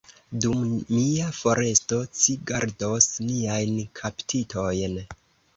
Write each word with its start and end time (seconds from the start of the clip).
Dum 0.43 0.61
mia 0.91 1.27
foresto, 1.41 1.99
ci 2.21 2.37
gardos 2.53 3.11
niajn 3.29 3.77
kaptitojn. 4.01 4.99